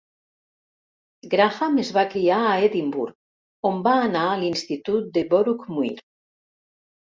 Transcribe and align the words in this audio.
Grahame 1.33 1.83
es 1.83 1.91
va 1.97 2.05
criar 2.13 2.39
a 2.45 2.53
Edimburg, 2.69 3.13
on 3.71 3.77
va 3.89 3.93
anar 4.07 4.25
a 4.31 4.41
l'institut 4.41 5.13
de 5.19 5.25
Boroughmuir. 5.35 5.93